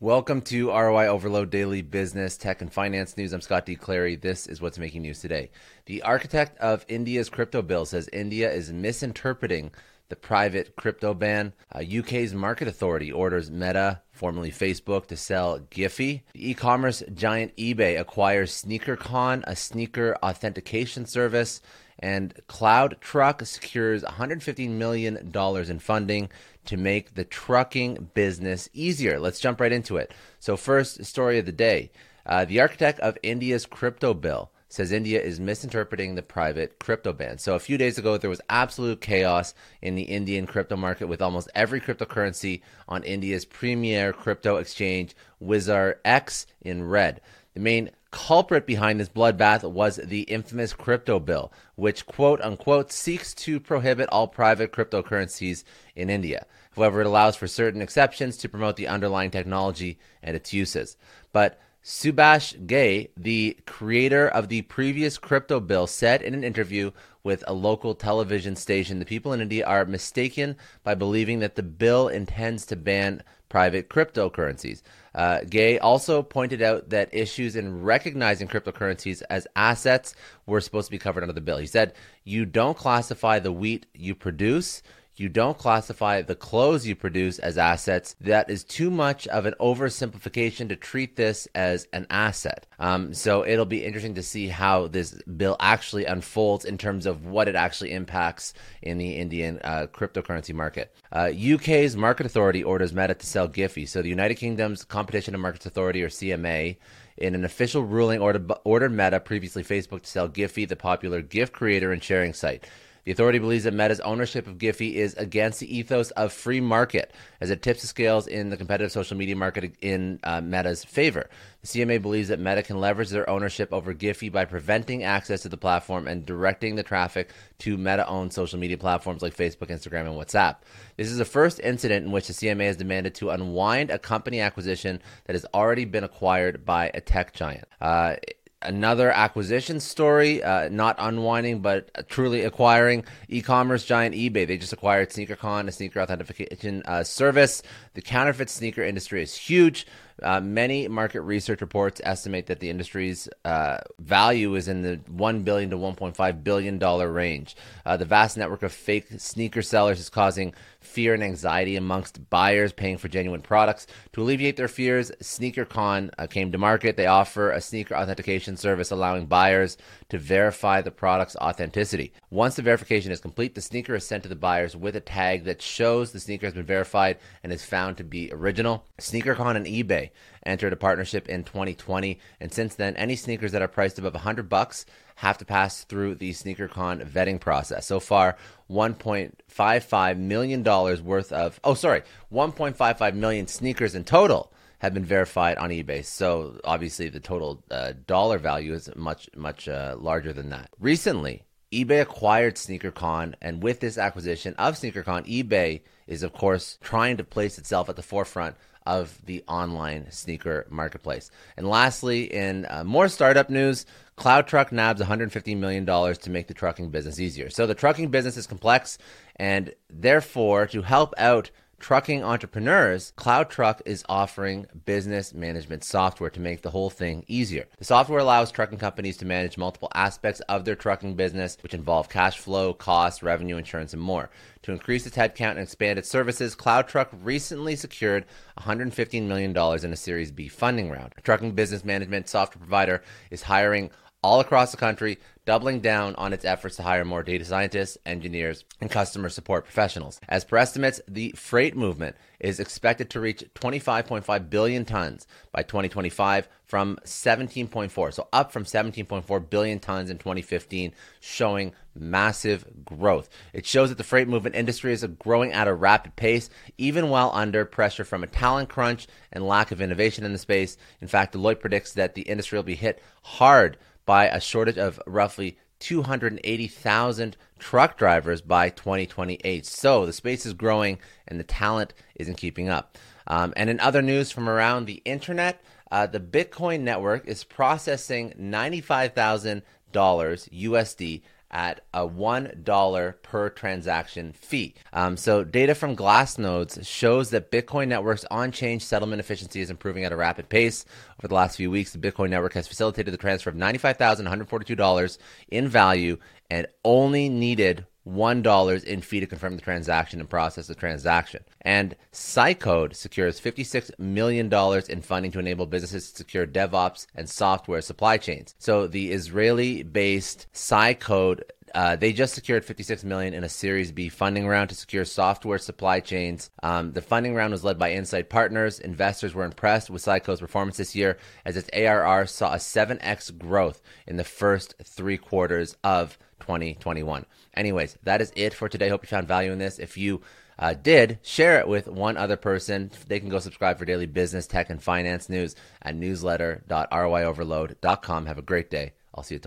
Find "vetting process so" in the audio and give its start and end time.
187.08-187.98